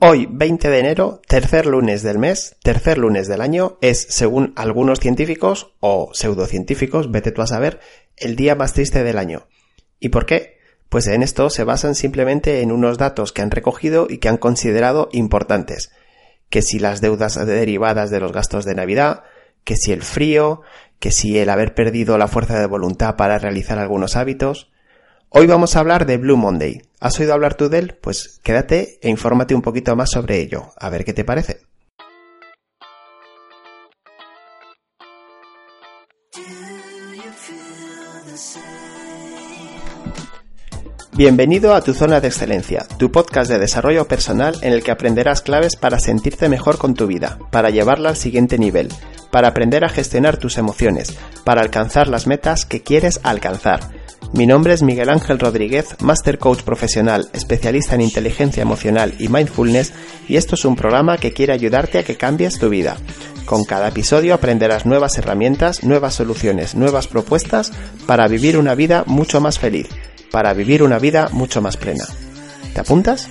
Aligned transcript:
Hoy, 0.00 0.28
20 0.30 0.70
de 0.70 0.78
enero, 0.78 1.20
tercer 1.26 1.66
lunes 1.66 2.04
del 2.04 2.18
mes, 2.18 2.54
tercer 2.62 2.98
lunes 2.98 3.26
del 3.26 3.40
año, 3.40 3.78
es, 3.80 4.06
según 4.08 4.52
algunos 4.54 5.00
científicos 5.00 5.74
o 5.80 6.10
pseudocientíficos, 6.12 7.10
vete 7.10 7.32
tú 7.32 7.42
a 7.42 7.48
saber, 7.48 7.80
el 8.16 8.36
día 8.36 8.54
más 8.54 8.74
triste 8.74 9.02
del 9.02 9.18
año. 9.18 9.48
¿Y 9.98 10.10
por 10.10 10.24
qué? 10.24 10.58
Pues 10.88 11.08
en 11.08 11.24
esto 11.24 11.50
se 11.50 11.64
basan 11.64 11.96
simplemente 11.96 12.60
en 12.60 12.70
unos 12.70 12.96
datos 12.96 13.32
que 13.32 13.42
han 13.42 13.50
recogido 13.50 14.06
y 14.08 14.18
que 14.18 14.28
han 14.28 14.36
considerado 14.36 15.08
importantes. 15.10 15.90
Que 16.48 16.62
si 16.62 16.78
las 16.78 17.00
deudas 17.00 17.34
derivadas 17.44 18.10
de 18.10 18.20
los 18.20 18.30
gastos 18.30 18.64
de 18.64 18.76
Navidad, 18.76 19.24
que 19.64 19.74
si 19.74 19.90
el 19.90 20.02
frío, 20.02 20.62
que 21.00 21.10
si 21.10 21.40
el 21.40 21.50
haber 21.50 21.74
perdido 21.74 22.18
la 22.18 22.28
fuerza 22.28 22.60
de 22.60 22.66
voluntad 22.66 23.16
para 23.16 23.40
realizar 23.40 23.80
algunos 23.80 24.14
hábitos, 24.14 24.70
Hoy 25.30 25.46
vamos 25.46 25.76
a 25.76 25.80
hablar 25.80 26.06
de 26.06 26.16
Blue 26.16 26.38
Monday. 26.38 26.80
¿Has 27.00 27.20
oído 27.20 27.34
hablar 27.34 27.54
tú 27.54 27.68
de 27.68 27.80
él? 27.80 27.98
Pues 28.00 28.40
quédate 28.42 28.98
e 29.02 29.10
infórmate 29.10 29.54
un 29.54 29.60
poquito 29.60 29.94
más 29.94 30.10
sobre 30.10 30.40
ello. 30.40 30.70
A 30.80 30.88
ver 30.88 31.04
qué 31.04 31.12
te 31.12 31.22
parece. 31.22 31.60
Bienvenido 41.12 41.74
a 41.74 41.82
tu 41.82 41.92
zona 41.92 42.22
de 42.22 42.28
excelencia, 42.28 42.86
tu 42.98 43.12
podcast 43.12 43.50
de 43.50 43.58
desarrollo 43.58 44.08
personal 44.08 44.56
en 44.62 44.72
el 44.72 44.82
que 44.82 44.92
aprenderás 44.92 45.42
claves 45.42 45.76
para 45.76 45.98
sentirte 45.98 46.48
mejor 46.48 46.78
con 46.78 46.94
tu 46.94 47.06
vida, 47.06 47.38
para 47.50 47.68
llevarla 47.68 48.08
al 48.08 48.16
siguiente 48.16 48.56
nivel, 48.56 48.88
para 49.30 49.48
aprender 49.48 49.84
a 49.84 49.90
gestionar 49.90 50.38
tus 50.38 50.56
emociones, 50.56 51.18
para 51.44 51.60
alcanzar 51.60 52.08
las 52.08 52.26
metas 52.26 52.64
que 52.64 52.82
quieres 52.82 53.20
alcanzar 53.24 53.97
mi 54.32 54.46
nombre 54.46 54.74
es 54.74 54.82
Miguel 54.82 55.08
Ángel 55.08 55.38
Rodríguez, 55.38 55.96
Master 56.00 56.38
Coach 56.38 56.62
profesional, 56.62 57.28
especialista 57.32 57.94
en 57.94 58.02
inteligencia 58.02 58.62
emocional 58.62 59.14
y 59.18 59.28
mindfulness, 59.28 59.92
y 60.28 60.36
esto 60.36 60.54
es 60.54 60.64
un 60.64 60.76
programa 60.76 61.16
que 61.16 61.32
quiere 61.32 61.52
ayudarte 61.52 61.98
a 61.98 62.02
que 62.02 62.16
cambies 62.16 62.58
tu 62.58 62.68
vida. 62.68 62.96
Con 63.46 63.64
cada 63.64 63.88
episodio 63.88 64.34
aprenderás 64.34 64.84
nuevas 64.84 65.16
herramientas, 65.16 65.82
nuevas 65.82 66.14
soluciones, 66.14 66.74
nuevas 66.74 67.06
propuestas 67.06 67.72
para 68.06 68.28
vivir 68.28 68.58
una 68.58 68.74
vida 68.74 69.04
mucho 69.06 69.40
más 69.40 69.58
feliz, 69.58 69.88
para 70.30 70.52
vivir 70.52 70.82
una 70.82 70.98
vida 70.98 71.30
mucho 71.32 71.62
más 71.62 71.78
plena. 71.78 72.04
¿Te 72.74 72.80
apuntas? 72.80 73.28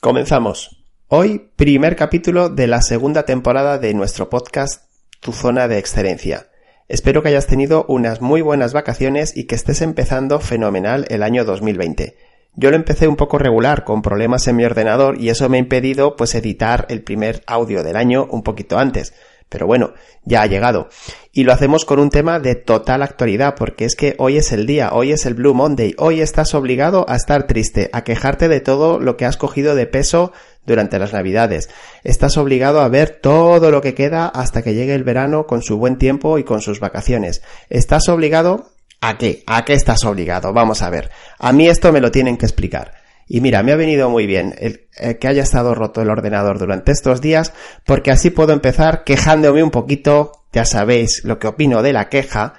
Comenzamos. 0.00 0.84
Hoy, 1.08 1.50
primer 1.56 1.96
capítulo 1.96 2.48
de 2.48 2.68
la 2.68 2.80
segunda 2.80 3.24
temporada 3.24 3.78
de 3.78 3.92
nuestro 3.94 4.30
podcast 4.30 4.84
Tu 5.20 5.32
Zona 5.32 5.66
de 5.66 5.78
Excelencia. 5.78 6.46
Espero 6.88 7.22
que 7.22 7.28
hayas 7.28 7.46
tenido 7.46 7.84
unas 7.88 8.20
muy 8.20 8.42
buenas 8.42 8.72
vacaciones 8.72 9.36
y 9.36 9.44
que 9.44 9.54
estés 9.54 9.82
empezando 9.82 10.40
fenomenal 10.40 11.06
el 11.08 11.22
año 11.22 11.44
2020. 11.44 12.16
Yo 12.54 12.70
lo 12.70 12.76
empecé 12.76 13.08
un 13.08 13.16
poco 13.16 13.38
regular 13.38 13.84
con 13.84 14.02
problemas 14.02 14.46
en 14.46 14.56
mi 14.56 14.64
ordenador 14.64 15.18
y 15.18 15.30
eso 15.30 15.48
me 15.48 15.56
ha 15.56 15.60
impedido 15.60 16.16
pues 16.16 16.34
editar 16.34 16.86
el 16.90 17.02
primer 17.02 17.42
audio 17.46 17.82
del 17.82 17.96
año 17.96 18.26
un 18.30 18.42
poquito 18.42 18.78
antes. 18.78 19.14
Pero 19.48 19.66
bueno, 19.66 19.92
ya 20.24 20.42
ha 20.42 20.46
llegado. 20.46 20.88
Y 21.30 21.44
lo 21.44 21.52
hacemos 21.52 21.84
con 21.84 21.98
un 21.98 22.08
tema 22.08 22.40
de 22.40 22.54
total 22.54 23.02
actualidad, 23.02 23.54
porque 23.54 23.84
es 23.84 23.96
que 23.96 24.14
hoy 24.18 24.38
es 24.38 24.50
el 24.50 24.66
día, 24.66 24.90
hoy 24.92 25.12
es 25.12 25.26
el 25.26 25.34
Blue 25.34 25.52
Monday, 25.52 25.94
hoy 25.98 26.22
estás 26.22 26.54
obligado 26.54 27.04
a 27.08 27.16
estar 27.16 27.46
triste, 27.46 27.90
a 27.92 28.02
quejarte 28.02 28.48
de 28.48 28.60
todo 28.60 28.98
lo 28.98 29.18
que 29.18 29.26
has 29.26 29.36
cogido 29.36 29.74
de 29.74 29.86
peso 29.86 30.32
durante 30.66 30.98
las 30.98 31.12
navidades. 31.12 31.68
Estás 32.04 32.36
obligado 32.36 32.80
a 32.80 32.88
ver 32.88 33.18
todo 33.20 33.70
lo 33.70 33.80
que 33.80 33.94
queda 33.94 34.26
hasta 34.26 34.62
que 34.62 34.74
llegue 34.74 34.94
el 34.94 35.04
verano 35.04 35.46
con 35.46 35.62
su 35.62 35.78
buen 35.78 35.98
tiempo 35.98 36.38
y 36.38 36.44
con 36.44 36.60
sus 36.60 36.80
vacaciones. 36.80 37.42
Estás 37.68 38.08
obligado 38.08 38.72
a 39.00 39.18
qué? 39.18 39.42
¿A 39.46 39.64
qué 39.64 39.74
estás 39.74 40.04
obligado? 40.04 40.52
Vamos 40.52 40.82
a 40.82 40.90
ver. 40.90 41.10
A 41.38 41.52
mí 41.52 41.68
esto 41.68 41.92
me 41.92 42.00
lo 42.00 42.10
tienen 42.10 42.36
que 42.36 42.46
explicar. 42.46 42.94
Y 43.26 43.40
mira, 43.40 43.62
me 43.62 43.72
ha 43.72 43.76
venido 43.76 44.10
muy 44.10 44.26
bien 44.26 44.54
el, 44.58 44.88
que 45.18 45.28
haya 45.28 45.42
estado 45.42 45.74
roto 45.74 46.02
el 46.02 46.10
ordenador 46.10 46.58
durante 46.58 46.92
estos 46.92 47.20
días, 47.20 47.52
porque 47.86 48.10
así 48.10 48.30
puedo 48.30 48.52
empezar 48.52 49.04
quejándome 49.04 49.62
un 49.62 49.70
poquito, 49.70 50.32
ya 50.52 50.64
sabéis 50.64 51.24
lo 51.24 51.38
que 51.38 51.46
opino 51.46 51.82
de 51.82 51.92
la 51.92 52.08
queja, 52.08 52.54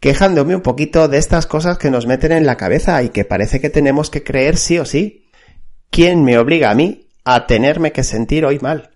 quejándome 0.00 0.54
un 0.54 0.62
poquito 0.62 1.08
de 1.08 1.18
estas 1.18 1.46
cosas 1.46 1.78
que 1.78 1.90
nos 1.90 2.06
meten 2.06 2.32
en 2.32 2.46
la 2.46 2.56
cabeza 2.56 3.02
y 3.02 3.10
que 3.10 3.24
parece 3.24 3.60
que 3.60 3.70
tenemos 3.70 4.10
que 4.10 4.22
creer 4.22 4.56
sí 4.56 4.78
o 4.78 4.84
sí. 4.84 5.30
¿Quién 5.90 6.24
me 6.24 6.38
obliga 6.38 6.70
a 6.70 6.74
mí 6.74 7.03
a 7.24 7.46
tenerme 7.46 7.92
que 7.92 8.04
sentir 8.04 8.44
hoy 8.44 8.58
mal. 8.58 8.90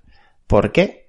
¿Por 0.46 0.72
qué? 0.72 1.08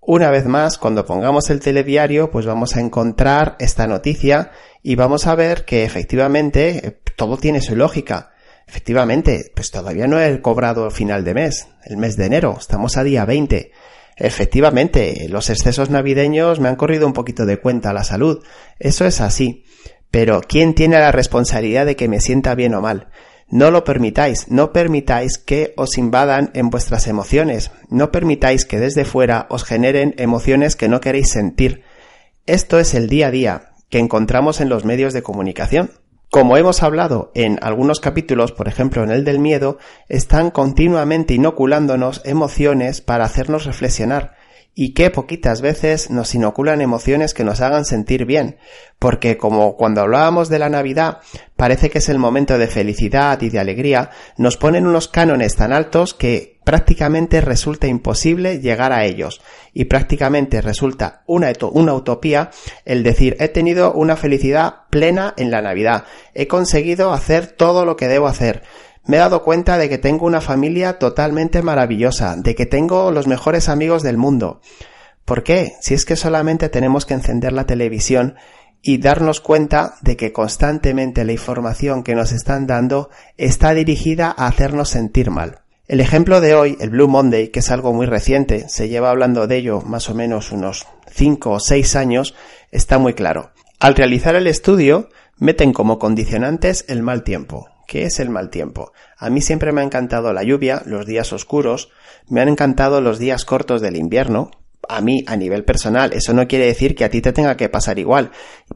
Una 0.00 0.30
vez 0.30 0.46
más, 0.46 0.78
cuando 0.78 1.04
pongamos 1.04 1.50
el 1.50 1.60
telediario, 1.60 2.30
pues 2.30 2.46
vamos 2.46 2.74
a 2.76 2.80
encontrar 2.80 3.56
esta 3.58 3.86
noticia 3.86 4.50
y 4.82 4.94
vamos 4.94 5.26
a 5.26 5.34
ver 5.34 5.64
que 5.64 5.84
efectivamente 5.84 6.86
eh, 6.86 7.00
todo 7.16 7.36
tiene 7.36 7.60
su 7.60 7.76
lógica. 7.76 8.30
Efectivamente, 8.66 9.52
pues 9.54 9.70
todavía 9.70 10.06
no 10.06 10.20
he 10.20 10.40
cobrado 10.40 10.90
final 10.90 11.24
de 11.24 11.34
mes, 11.34 11.68
el 11.84 11.96
mes 11.96 12.16
de 12.16 12.26
enero, 12.26 12.56
estamos 12.58 12.96
a 12.96 13.04
día 13.04 13.24
20. 13.24 13.72
Efectivamente, 14.16 15.26
los 15.28 15.50
excesos 15.50 15.90
navideños 15.90 16.60
me 16.60 16.68
han 16.68 16.76
corrido 16.76 17.06
un 17.06 17.12
poquito 17.12 17.46
de 17.46 17.58
cuenta 17.58 17.90
a 17.90 17.94
la 17.94 18.04
salud. 18.04 18.44
Eso 18.78 19.06
es 19.06 19.20
así. 19.20 19.64
Pero 20.10 20.40
¿quién 20.40 20.74
tiene 20.74 20.98
la 20.98 21.12
responsabilidad 21.12 21.86
de 21.86 21.96
que 21.96 22.08
me 22.08 22.20
sienta 22.20 22.54
bien 22.54 22.74
o 22.74 22.80
mal? 22.80 23.08
No 23.50 23.72
lo 23.72 23.82
permitáis, 23.82 24.48
no 24.48 24.72
permitáis 24.72 25.36
que 25.36 25.74
os 25.76 25.98
invadan 25.98 26.50
en 26.54 26.70
vuestras 26.70 27.08
emociones, 27.08 27.72
no 27.88 28.12
permitáis 28.12 28.64
que 28.64 28.78
desde 28.78 29.04
fuera 29.04 29.46
os 29.50 29.64
generen 29.64 30.14
emociones 30.18 30.76
que 30.76 30.88
no 30.88 31.00
queréis 31.00 31.30
sentir. 31.30 31.82
Esto 32.46 32.78
es 32.78 32.94
el 32.94 33.08
día 33.08 33.26
a 33.26 33.30
día 33.32 33.72
que 33.88 33.98
encontramos 33.98 34.60
en 34.60 34.68
los 34.68 34.84
medios 34.84 35.12
de 35.12 35.22
comunicación. 35.22 35.90
Como 36.30 36.56
hemos 36.56 36.84
hablado 36.84 37.32
en 37.34 37.58
algunos 37.60 37.98
capítulos, 37.98 38.52
por 38.52 38.68
ejemplo 38.68 39.02
en 39.02 39.10
el 39.10 39.24
del 39.24 39.40
miedo, 39.40 39.78
están 40.08 40.52
continuamente 40.52 41.34
inoculándonos 41.34 42.22
emociones 42.24 43.00
para 43.00 43.24
hacernos 43.24 43.64
reflexionar, 43.64 44.36
y 44.80 44.94
que 44.94 45.10
poquitas 45.10 45.60
veces 45.60 46.08
nos 46.08 46.34
inoculan 46.34 46.80
emociones 46.80 47.34
que 47.34 47.44
nos 47.44 47.60
hagan 47.60 47.84
sentir 47.84 48.24
bien, 48.24 48.56
porque 48.98 49.36
como 49.36 49.76
cuando 49.76 50.00
hablábamos 50.00 50.48
de 50.48 50.58
la 50.58 50.70
Navidad 50.70 51.18
parece 51.54 51.90
que 51.90 51.98
es 51.98 52.08
el 52.08 52.18
momento 52.18 52.56
de 52.56 52.66
felicidad 52.66 53.42
y 53.42 53.50
de 53.50 53.58
alegría, 53.58 54.08
nos 54.38 54.56
ponen 54.56 54.86
unos 54.86 55.06
cánones 55.06 55.54
tan 55.54 55.74
altos 55.74 56.14
que 56.14 56.60
prácticamente 56.64 57.42
resulta 57.42 57.88
imposible 57.88 58.60
llegar 58.60 58.94
a 58.94 59.04
ellos. 59.04 59.42
Y 59.74 59.84
prácticamente 59.84 60.62
resulta 60.62 61.24
una, 61.26 61.52
una 61.72 61.92
utopía 61.92 62.48
el 62.86 63.02
decir 63.02 63.36
he 63.38 63.48
tenido 63.48 63.92
una 63.92 64.16
felicidad 64.16 64.84
plena 64.88 65.34
en 65.36 65.50
la 65.50 65.60
Navidad, 65.60 66.04
he 66.32 66.46
conseguido 66.46 67.12
hacer 67.12 67.48
todo 67.48 67.84
lo 67.84 67.96
que 67.96 68.08
debo 68.08 68.28
hacer, 68.28 68.62
me 69.06 69.16
he 69.16 69.20
dado 69.20 69.42
cuenta 69.42 69.78
de 69.78 69.88
que 69.88 69.98
tengo 69.98 70.26
una 70.26 70.40
familia 70.40 70.98
totalmente 70.98 71.62
maravillosa, 71.62 72.36
de 72.36 72.54
que 72.54 72.66
tengo 72.66 73.10
los 73.10 73.26
mejores 73.26 73.68
amigos 73.68 74.02
del 74.02 74.18
mundo. 74.18 74.60
¿Por 75.24 75.42
qué? 75.42 75.74
Si 75.80 75.94
es 75.94 76.04
que 76.04 76.16
solamente 76.16 76.68
tenemos 76.68 77.06
que 77.06 77.14
encender 77.14 77.52
la 77.52 77.66
televisión 77.66 78.36
y 78.82 78.98
darnos 78.98 79.40
cuenta 79.40 79.94
de 80.00 80.16
que 80.16 80.32
constantemente 80.32 81.24
la 81.24 81.32
información 81.32 82.02
que 82.02 82.14
nos 82.14 82.32
están 82.32 82.66
dando 82.66 83.10
está 83.36 83.74
dirigida 83.74 84.34
a 84.36 84.46
hacernos 84.46 84.88
sentir 84.88 85.30
mal. 85.30 85.60
El 85.86 86.00
ejemplo 86.00 86.40
de 86.40 86.54
hoy, 86.54 86.76
el 86.80 86.90
Blue 86.90 87.08
Monday, 87.08 87.48
que 87.48 87.58
es 87.58 87.70
algo 87.70 87.92
muy 87.92 88.06
reciente, 88.06 88.68
se 88.68 88.88
lleva 88.88 89.10
hablando 89.10 89.46
de 89.46 89.56
ello 89.56 89.80
más 89.82 90.08
o 90.08 90.14
menos 90.14 90.52
unos 90.52 90.86
5 91.12 91.50
o 91.50 91.60
6 91.60 91.96
años, 91.96 92.34
está 92.70 92.98
muy 92.98 93.14
claro. 93.14 93.50
Al 93.80 93.96
realizar 93.96 94.36
el 94.36 94.46
estudio, 94.46 95.08
meten 95.36 95.72
como 95.72 95.98
condicionantes 95.98 96.84
el 96.88 97.02
mal 97.02 97.24
tiempo, 97.24 97.66
¿Qué 97.90 98.04
es 98.04 98.20
el 98.20 98.30
mal 98.30 98.50
tiempo? 98.50 98.92
A 99.18 99.30
mí 99.30 99.40
siempre 99.40 99.72
me 99.72 99.80
ha 99.80 99.84
encantado 99.84 100.32
la 100.32 100.44
lluvia, 100.44 100.80
los 100.86 101.06
días 101.06 101.32
oscuros, 101.32 101.90
me 102.28 102.40
han 102.40 102.48
encantado 102.48 103.00
los 103.00 103.18
días 103.18 103.44
cortos 103.44 103.80
del 103.80 103.96
invierno. 103.96 104.52
A 104.88 105.00
mí, 105.00 105.24
a 105.26 105.34
nivel 105.34 105.64
personal, 105.64 106.12
eso 106.12 106.32
no 106.32 106.46
quiere 106.46 106.66
decir 106.66 106.94
que 106.94 107.04
a 107.04 107.10
ti 107.10 107.20
te 107.20 107.32
tenga 107.32 107.56
que 107.56 107.68
pasar 107.68 107.98
igual, 107.98 108.30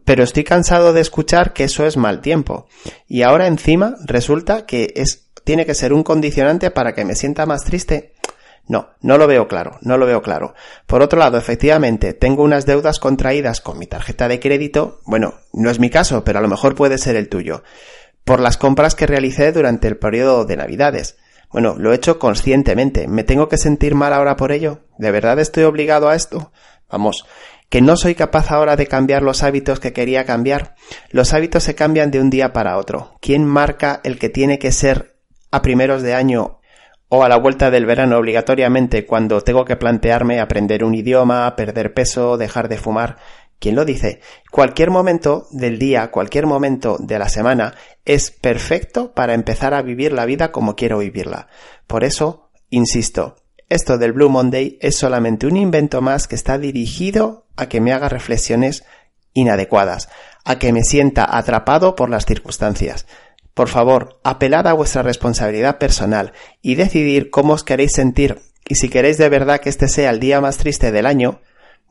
pero 0.05 0.25
estoy 0.25 0.43
cansado 0.43 0.93
de 0.93 1.01
escuchar 1.01 1.53
que 1.53 1.63
eso 1.63 1.87
es 1.87 1.97
mal 1.97 2.23
tiempo. 2.23 2.67
Y 3.07 3.23
ahora 3.23 3.47
encima 3.47 3.95
resulta 4.05 4.67
que 4.67 4.93
es, 4.97 5.29
tiene 5.45 5.65
que 5.65 5.77
ser 5.77 5.93
un 5.93 6.03
condicionante 6.03 6.73
para 6.73 6.93
que 6.93 7.05
me 7.05 7.15
sienta 7.15 7.47
más 7.47 7.63
triste. 7.63 8.15
No, 8.67 8.89
no 9.01 9.17
lo 9.17 9.29
veo 9.29 9.47
claro, 9.47 9.79
no 9.83 9.97
lo 9.97 10.07
veo 10.07 10.23
claro. 10.23 10.55
Por 10.89 11.03
otro 11.03 11.21
lado, 11.21 11.39
efectivamente, 11.39 12.15
tengo 12.15 12.43
unas 12.43 12.67
deudas 12.67 12.99
contraídas 12.99 13.61
con 13.61 13.79
mi 13.79 13.87
tarjeta 13.87 14.27
de 14.27 14.41
crédito. 14.41 15.03
Bueno, 15.05 15.35
no 15.53 15.71
es 15.71 15.79
mi 15.79 15.89
caso, 15.89 16.25
pero 16.25 16.41
a 16.41 16.43
lo 16.43 16.49
mejor 16.49 16.75
puede 16.75 16.99
ser 16.99 17.15
el 17.15 17.29
tuyo 17.29 17.63
por 18.25 18.41
las 18.41 18.57
compras 18.57 18.95
que 18.95 19.07
realicé 19.07 19.53
durante 19.53 19.89
el 19.89 19.97
periodo 19.97 20.45
de 20.45 20.57
Navidades. 20.57 21.17
Bueno, 21.51 21.77
lo 21.79 21.93
he 21.93 21.97
hecho 21.97 22.19
conscientemente. 22.19 23.07
¿Me 23.07 23.23
tengo 23.23 23.49
que 23.49 23.59
sentir 23.59 23.95
mal 23.95 24.13
ahora 24.13 24.37
por 24.37 24.51
ello? 24.51 24.81
¿De 24.99 25.11
verdad 25.11 25.39
estoy 25.39 25.65
obligado 25.65 26.09
a 26.09 26.17
esto? 26.17 26.53
Vamos, 26.91 27.27
que 27.69 27.81
no 27.81 27.97
soy 27.97 28.15
capaz 28.15 28.51
ahora 28.51 28.77
de 28.77 28.87
cambiar 28.87 29.23
los 29.23 29.43
hábitos 29.43 29.81
que 29.81 29.93
quería 29.93 30.25
cambiar. 30.25 30.75
Los 31.11 31.33
hábitos 31.33 31.63
se 31.63 31.75
cambian 31.75 32.11
de 32.11 32.21
un 32.21 32.31
día 32.31 32.53
para 32.53 32.77
otro. 32.77 33.17
¿Quién 33.21 33.45
marca 33.45 34.01
el 34.05 34.19
que 34.19 34.29
tiene 34.29 34.59
que 34.59 34.73
ser 34.73 35.17
a 35.51 35.63
primeros 35.63 36.03
de 36.03 36.15
año 36.15 36.61
o 37.09 37.23
a 37.23 37.29
la 37.29 37.37
vuelta 37.37 37.71
del 37.71 37.87
verano 37.87 38.19
obligatoriamente 38.19 39.07
cuando 39.07 39.41
tengo 39.43 39.65
que 39.65 39.77
plantearme 39.77 40.41
aprender 40.41 40.85
un 40.85 40.95
idioma, 40.95 41.55
perder 41.57 41.95
peso, 41.95 42.37
dejar 42.37 42.69
de 42.69 42.79
fumar? 42.79 43.17
¿Quién 43.65 43.77
lo 43.77 43.87
dice? 43.87 44.21
Cualquier 44.51 44.91
momento 44.91 45.47
del 45.51 45.79
día, 45.79 46.11
cualquier 46.11 46.45
momento 46.45 46.99
de 47.01 47.19
la 47.19 47.31
semana 47.31 47.73
es 48.05 48.31
perfecto 48.31 49.15
para 49.15 49.33
empezar 49.33 49.73
a 49.73 49.81
vivir 49.81 50.13
la 50.13 50.27
vida 50.27 50.53
como 50.53 50.77
quiero 50.77 50.99
vivirla. 50.99 51.49
Por 51.87 52.05
eso, 52.05 52.51
insisto, 52.69 53.37
esto 53.71 53.97
del 53.97 54.13
Blue 54.13 54.29
Monday 54.29 54.77
es 54.83 54.99
solamente 54.99 55.47
un 55.47 55.57
invento 55.57 56.03
más 56.03 56.29
que 56.29 56.35
está 56.35 56.59
dirigido 56.59 57.47
a 57.57 57.71
que 57.71 57.81
me 57.81 57.95
haga 57.95 58.11
reflexiones 58.11 58.85
inadecuadas, 59.33 60.11
a 60.45 60.59
que 60.59 60.75
me 60.75 60.85
sienta 60.85 61.27
atrapado 61.35 61.97
por 61.97 62.11
las 62.11 62.27
circunstancias. 62.27 63.07
Por 63.55 63.69
favor, 63.69 64.21
apelad 64.25 64.67
a 64.67 64.75
vuestra 64.75 65.03
responsabilidad 65.03 65.79
personal 65.79 66.35
y 66.61 66.75
decidir 66.75 67.31
cómo 67.31 67.55
os 67.55 67.65
queréis 67.65 67.93
sentir 67.93 68.43
y 68.69 68.75
si 68.75 68.91
queréis 68.91 69.17
de 69.17 69.31
verdad 69.31 69.61
que 69.61 69.71
este 69.71 69.89
sea 69.89 70.11
el 70.11 70.21
día 70.21 70.43
más 70.43 70.59
triste 70.59 70.93
del 70.93 71.07
año, 71.07 71.41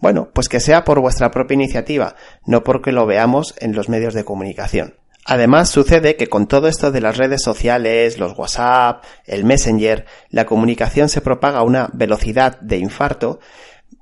bueno, 0.04 0.32
pues 0.34 0.50
que 0.50 0.60
sea 0.60 0.84
por 0.84 1.00
vuestra 1.00 1.32
propia 1.32 1.56
iniciativa, 1.56 2.18
no 2.46 2.62
porque 2.62 2.92
lo 2.92 3.06
veamos 3.06 3.56
en 3.60 3.74
los 3.74 3.88
medios 3.88 4.14
de 4.14 4.26
comunicación. 4.26 4.96
Además, 5.24 5.70
sucede 5.70 6.18
que 6.18 6.28
con 6.28 6.46
todo 6.46 6.68
esto 6.68 6.92
de 6.92 7.00
las 7.00 7.16
redes 7.16 7.42
sociales, 7.42 8.20
los 8.20 8.38
WhatsApp, 8.38 9.02
el 9.26 9.46
Messenger, 9.46 10.06
la 10.30 10.46
comunicación 10.46 11.08
se 11.08 11.22
propaga 11.22 11.60
a 11.60 11.64
una 11.64 11.90
velocidad 11.94 12.60
de 12.60 12.80
infarto, 12.80 13.40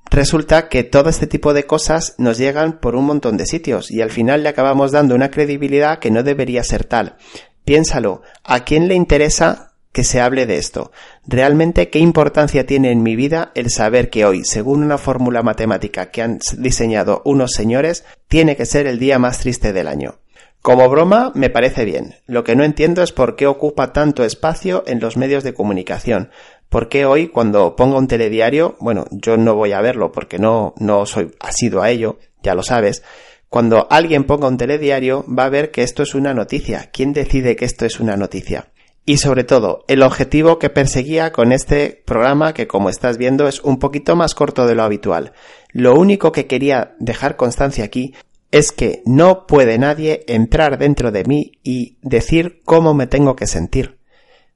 resulta 0.10 0.70
que 0.70 0.84
todo 0.84 1.08
este 1.08 1.28
tipo 1.28 1.54
de 1.54 1.68
cosas 1.68 2.16
nos 2.18 2.40
llegan 2.40 2.80
por 2.80 2.96
un 2.96 3.06
montón 3.06 3.38
de 3.38 3.46
sitios 3.46 3.92
y 3.92 4.02
al 4.02 4.10
final 4.10 4.42
le 4.42 4.50
acabamos 4.50 4.92
dando 4.92 5.14
una 5.14 5.30
credibilidad 5.30 6.00
que 6.00 6.10
no 6.10 6.24
debería 6.24 6.64
ser 6.64 6.84
tal. 6.84 7.16
Piénsalo, 7.64 8.24
¿a 8.44 8.62
quién 8.62 8.88
le 8.88 8.96
interesa 8.96 9.71
que 9.92 10.04
se 10.04 10.22
hable 10.22 10.46
de 10.46 10.58
esto? 10.58 10.92
¿Realmente 11.26 11.90
qué 11.90 12.00
importancia 12.00 12.66
tiene 12.66 12.92
en 12.92 13.04
mi 13.04 13.16
vida 13.16 13.52
el 13.56 13.70
saber 13.70 14.10
que 14.10 14.26
hoy, 14.26 14.44
según 14.46 14.84
una 14.84 14.98
fórmula 14.98 15.44
matemática 15.44 16.12
que 16.12 16.22
han 16.22 16.40
diseñado 16.58 17.22
unos 17.26 17.52
señores, 17.52 18.06
tiene 18.28 18.56
que 18.56 18.66
ser 18.66 18.88
el 18.88 19.00
día 19.00 19.20
más 19.20 19.40
triste 19.40 19.74
del 19.74 19.88
año? 19.88 20.20
Como 20.62 20.88
broma 20.90 21.32
me 21.34 21.50
parece 21.50 21.86
bien. 21.86 22.16
Lo 22.28 22.44
que 22.44 22.56
no 22.56 22.64
entiendo 22.64 23.02
es 23.02 23.12
por 23.12 23.36
qué 23.36 23.48
ocupa 23.48 23.94
tanto 23.94 24.24
espacio 24.24 24.84
en 24.86 25.00
los 25.00 25.18
medios 25.18 25.44
de 25.44 25.56
comunicación. 25.56 26.30
¿Por 26.70 26.88
qué 26.88 27.06
hoy 27.06 27.30
cuando 27.30 27.76
pongo 27.76 27.98
un 27.98 28.08
telediario, 28.08 28.78
bueno, 28.80 29.06
yo 29.10 29.38
no 29.38 29.56
voy 29.56 29.72
a 29.72 29.82
verlo 29.82 30.12
porque 30.12 30.38
no, 30.38 30.74
no 30.78 31.06
soy 31.06 31.32
asido 31.40 31.82
a 31.82 31.90
ello, 31.90 32.20
ya 32.44 32.54
lo 32.54 32.64
sabes, 32.64 33.04
cuando 33.50 33.88
alguien 33.90 34.24
ponga 34.24 34.48
un 34.48 34.58
telediario 34.58 35.26
va 35.28 35.44
a 35.46 35.50
ver 35.50 35.72
que 35.72 35.84
esto 35.84 36.04
es 36.04 36.16
una 36.16 36.34
noticia. 36.34 36.90
¿Quién 36.94 37.12
decide 37.12 37.58
que 37.58 37.66
esto 37.66 37.86
es 37.86 38.00
una 38.00 38.16
noticia? 38.16 38.68
Y 39.06 39.18
sobre 39.18 39.44
todo, 39.44 39.84
el 39.88 40.04
objetivo 40.04 40.60
que 40.60 40.70
perseguía 40.70 41.32
con 41.32 41.52
este 41.52 42.04
programa, 42.06 42.54
que 42.54 42.68
como 42.68 42.90
estás 42.90 43.18
viendo 43.18 43.48
es 43.48 43.60
un 43.62 43.80
poquito 43.80 44.16
más 44.16 44.36
corto 44.36 44.68
de 44.68 44.76
lo 44.76 44.84
habitual. 44.84 45.34
Lo 45.72 45.96
único 45.96 46.32
que 46.32 46.46
quería 46.46 46.96
dejar 47.00 47.36
constancia 47.36 47.84
aquí 47.84 48.14
es 48.52 48.72
que 48.72 49.02
no 49.06 49.48
puede 49.48 49.78
nadie 49.80 50.24
entrar 50.28 50.78
dentro 50.78 51.12
de 51.12 51.24
mí 51.24 51.54
y 51.64 51.98
decir 52.02 52.62
cómo 52.64 52.94
me 52.94 53.08
tengo 53.08 53.36
que 53.36 53.48
sentir. 53.48 53.98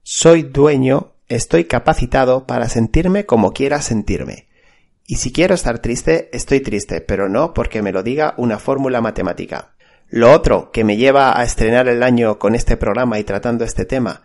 Soy 0.02 0.42
dueño, 0.42 1.14
estoy 1.28 1.64
capacitado 1.64 2.46
para 2.46 2.68
sentirme 2.68 3.26
como 3.26 3.52
quiera 3.52 3.82
sentirme. 3.82 4.46
Y 5.06 5.16
si 5.16 5.32
quiero 5.32 5.54
estar 5.54 5.80
triste, 5.80 6.28
estoy 6.32 6.60
triste, 6.60 7.00
pero 7.00 7.28
no 7.28 7.54
porque 7.54 7.82
me 7.82 7.92
lo 7.92 8.02
diga 8.02 8.34
una 8.36 8.58
fórmula 8.58 9.00
matemática. 9.00 9.75
Lo 10.08 10.32
otro 10.32 10.70
que 10.70 10.84
me 10.84 10.96
lleva 10.96 11.38
a 11.38 11.42
estrenar 11.42 11.88
el 11.88 12.02
año 12.02 12.38
con 12.38 12.54
este 12.54 12.76
programa 12.76 13.18
y 13.18 13.24
tratando 13.24 13.64
este 13.64 13.84
tema 13.84 14.22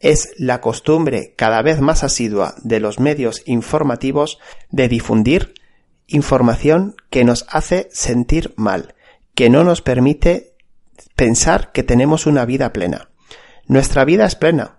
es 0.00 0.32
la 0.38 0.60
costumbre 0.60 1.34
cada 1.36 1.60
vez 1.62 1.80
más 1.80 2.04
asidua 2.04 2.54
de 2.62 2.80
los 2.80 3.00
medios 3.00 3.42
informativos 3.46 4.38
de 4.70 4.88
difundir 4.88 5.54
información 6.06 6.94
que 7.10 7.24
nos 7.24 7.46
hace 7.50 7.88
sentir 7.92 8.54
mal, 8.56 8.94
que 9.34 9.50
no 9.50 9.64
nos 9.64 9.82
permite 9.82 10.54
pensar 11.16 11.72
que 11.72 11.82
tenemos 11.82 12.26
una 12.26 12.44
vida 12.44 12.72
plena. 12.72 13.10
Nuestra 13.66 14.04
vida 14.04 14.24
es 14.24 14.34
plena. 14.34 14.78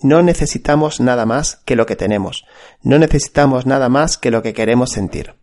No 0.00 0.22
necesitamos 0.22 1.00
nada 1.00 1.26
más 1.26 1.56
que 1.64 1.74
lo 1.74 1.86
que 1.86 1.96
tenemos. 1.96 2.44
No 2.82 2.98
necesitamos 2.98 3.66
nada 3.66 3.88
más 3.88 4.16
que 4.16 4.30
lo 4.30 4.42
que 4.42 4.52
queremos 4.52 4.90
sentir. 4.90 5.34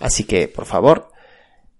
Así 0.00 0.24
que, 0.24 0.48
por 0.48 0.66
favor, 0.66 1.12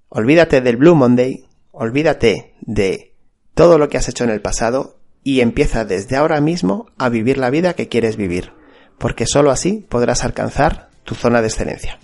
olvídate 0.08 0.60
del 0.60 0.76
Blue 0.76 0.94
Monday, 0.94 1.45
olvídate 1.76 2.54
de 2.62 3.12
todo 3.54 3.78
lo 3.78 3.88
que 3.88 3.98
has 3.98 4.08
hecho 4.08 4.24
en 4.24 4.30
el 4.30 4.40
pasado 4.40 4.96
y 5.22 5.40
empieza 5.40 5.84
desde 5.84 6.16
ahora 6.16 6.40
mismo 6.40 6.86
a 6.98 7.08
vivir 7.08 7.36
la 7.36 7.50
vida 7.50 7.74
que 7.74 7.88
quieres 7.88 8.16
vivir, 8.16 8.52
porque 8.98 9.26
sólo 9.26 9.50
así 9.50 9.84
podrás 9.88 10.24
alcanzar 10.24 10.88
tu 11.04 11.14
zona 11.14 11.42
de 11.42 11.48
excelencia. 11.48 11.98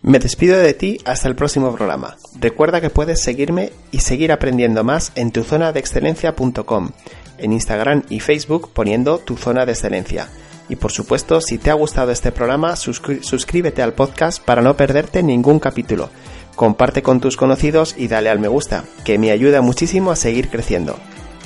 Me 0.00 0.20
despido 0.20 0.56
de 0.58 0.74
ti 0.74 1.00
hasta 1.04 1.26
el 1.28 1.34
próximo 1.34 1.74
programa. 1.74 2.16
Recuerda 2.38 2.80
que 2.80 2.88
puedes 2.88 3.20
seguirme 3.20 3.72
y 3.90 3.98
seguir 3.98 4.30
aprendiendo 4.30 4.84
más 4.84 5.10
en 5.16 5.32
tuzonadeexcelencia.com, 5.32 6.90
en 7.38 7.52
Instagram 7.52 8.04
y 8.08 8.20
Facebook 8.20 8.70
poniendo 8.72 9.18
tu 9.18 9.36
zona 9.36 9.66
de 9.66 9.72
excelencia. 9.72 10.28
Y 10.68 10.76
por 10.76 10.92
supuesto, 10.92 11.40
si 11.40 11.58
te 11.58 11.70
ha 11.70 11.74
gustado 11.74 12.12
este 12.12 12.30
programa, 12.30 12.76
suscríbete 12.76 13.82
al 13.82 13.94
podcast 13.94 14.42
para 14.42 14.62
no 14.62 14.76
perderte 14.76 15.22
ningún 15.22 15.58
capítulo. 15.58 16.10
Comparte 16.58 17.04
con 17.04 17.20
tus 17.20 17.36
conocidos 17.36 17.94
y 17.96 18.08
dale 18.08 18.30
al 18.30 18.40
me 18.40 18.48
gusta, 18.48 18.82
que 19.04 19.16
me 19.16 19.30
ayuda 19.30 19.62
muchísimo 19.62 20.10
a 20.10 20.16
seguir 20.16 20.50
creciendo. 20.50 20.98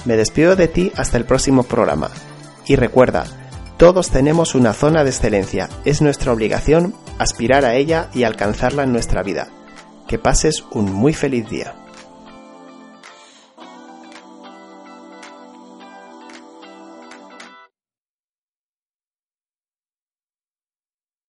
Me 0.07 0.17
despido 0.17 0.57
de 0.57 0.69
ti 0.69 0.91
hasta 0.97 1.19
el 1.19 1.27
próximo 1.27 1.65
programa. 1.65 2.11
Y 2.65 2.77
recuerda, 2.77 3.27
todos 3.77 4.09
tenemos 4.09 4.55
una 4.55 4.73
zona 4.73 5.05
de 5.05 5.11
excelencia, 5.11 5.69
es 5.85 6.01
nuestra 6.01 6.33
obligación 6.33 6.95
aspirar 7.19 7.67
a 7.67 7.75
ella 7.75 8.09
y 8.15 8.23
alcanzarla 8.23 8.85
en 8.85 8.93
nuestra 8.93 9.23
vida. 9.23 9.49
Que 10.09 10.19
pases 10.19 10.65
un 10.71 10.91
muy 10.91 11.13
feliz 11.13 11.47
día. 11.51 11.75